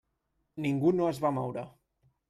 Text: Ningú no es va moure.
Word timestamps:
Ningú 0.65 0.95
no 1.01 1.11
es 1.13 1.23
va 1.27 1.35
moure. 1.39 1.69